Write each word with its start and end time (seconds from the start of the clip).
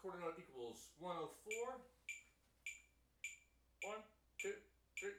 quarter 0.00 0.18
note 0.20 0.40
equals 0.40 0.88
104. 0.98 1.76
One, 3.84 4.00
two, 4.40 4.56
three. 4.96 5.12